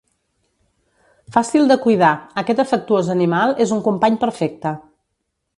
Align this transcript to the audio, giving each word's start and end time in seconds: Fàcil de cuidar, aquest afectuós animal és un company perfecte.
Fàcil 1.35 1.69
de 1.73 1.77
cuidar, 1.83 2.09
aquest 2.43 2.63
afectuós 2.65 3.13
animal 3.19 3.57
és 3.67 3.77
un 3.79 3.85
company 3.93 4.19
perfecte. 4.25 4.77